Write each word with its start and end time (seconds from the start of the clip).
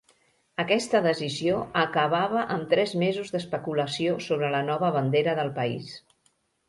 Aquesta 0.61 1.01
decisió 1.05 1.59
acabava 1.81 2.45
amb 2.55 2.67
tres 2.73 2.95
mesos 3.03 3.29
d'especulació 3.35 4.17
sobre 4.29 4.51
la 4.57 4.63
nova 4.71 4.91
bandera 4.97 5.37
del 5.43 5.53
país. 5.61 5.93